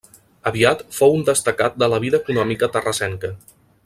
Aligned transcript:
Aviat 0.51 0.79
fou 0.99 1.13
un 1.17 1.21
destacat 1.27 1.77
de 1.83 1.91
la 1.95 1.99
vida 2.07 2.21
econòmica 2.25 2.71
terrassenca. 2.79 3.31